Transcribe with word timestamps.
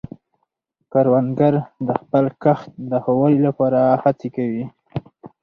کروندګر 0.91 1.53
د 1.87 1.89
خپل 2.01 2.25
کښت 2.43 2.69
د 2.89 2.91
ښه 3.03 3.11
والي 3.19 3.39
لپاره 3.47 3.79
هڅې 4.03 4.27
کوي 4.35 4.65